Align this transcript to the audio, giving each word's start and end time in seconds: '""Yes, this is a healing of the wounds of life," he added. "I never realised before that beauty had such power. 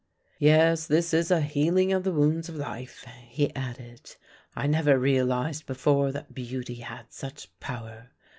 '""Yes, 0.39 0.87
this 0.87 1.13
is 1.13 1.29
a 1.29 1.41
healing 1.41 1.93
of 1.93 2.03
the 2.03 2.11
wounds 2.11 2.49
of 2.49 2.55
life," 2.55 3.05
he 3.27 3.53
added. 3.53 4.15
"I 4.55 4.65
never 4.65 4.97
realised 4.97 5.67
before 5.67 6.11
that 6.11 6.33
beauty 6.33 6.77
had 6.77 7.13
such 7.13 7.49
power. 7.59 8.09